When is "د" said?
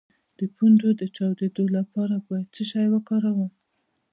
0.39-0.41, 1.01-1.03